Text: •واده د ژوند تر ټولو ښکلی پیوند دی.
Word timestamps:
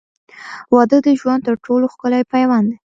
•واده 0.73 0.97
د 1.05 1.07
ژوند 1.19 1.41
تر 1.47 1.55
ټولو 1.65 1.85
ښکلی 1.93 2.21
پیوند 2.33 2.65
دی. 2.69 2.77